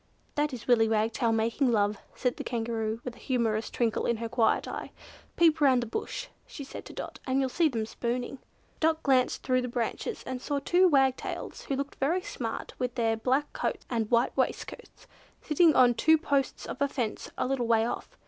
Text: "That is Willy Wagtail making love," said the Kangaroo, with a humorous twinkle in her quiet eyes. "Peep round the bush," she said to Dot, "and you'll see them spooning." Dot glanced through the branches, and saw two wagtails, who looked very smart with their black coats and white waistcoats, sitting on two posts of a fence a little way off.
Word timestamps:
"That 0.33 0.51
is 0.51 0.67
Willy 0.67 0.89
Wagtail 0.89 1.31
making 1.31 1.71
love," 1.71 1.99
said 2.15 2.37
the 2.37 2.43
Kangaroo, 2.43 2.99
with 3.03 3.13
a 3.15 3.19
humorous 3.19 3.69
twinkle 3.69 4.07
in 4.07 4.17
her 4.17 4.27
quiet 4.27 4.67
eyes. 4.67 4.89
"Peep 5.35 5.61
round 5.61 5.83
the 5.83 5.85
bush," 5.85 6.27
she 6.47 6.63
said 6.63 6.85
to 6.85 6.93
Dot, 6.93 7.19
"and 7.27 7.39
you'll 7.39 7.49
see 7.49 7.69
them 7.69 7.85
spooning." 7.85 8.39
Dot 8.79 9.03
glanced 9.03 9.43
through 9.43 9.61
the 9.61 9.67
branches, 9.67 10.23
and 10.25 10.41
saw 10.41 10.57
two 10.57 10.87
wagtails, 10.87 11.65
who 11.65 11.75
looked 11.75 11.99
very 11.99 12.23
smart 12.23 12.73
with 12.79 12.95
their 12.95 13.15
black 13.15 13.53
coats 13.53 13.85
and 13.91 14.09
white 14.09 14.35
waistcoats, 14.35 15.05
sitting 15.39 15.75
on 15.75 15.93
two 15.93 16.17
posts 16.17 16.65
of 16.65 16.81
a 16.81 16.87
fence 16.87 17.29
a 17.37 17.45
little 17.45 17.67
way 17.67 17.85
off. 17.85 18.17